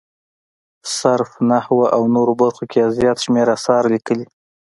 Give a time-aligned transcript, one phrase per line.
[0.97, 4.25] صرف، نحوه او نورو برخو کې یې زیات شمېر اثار لیکلي.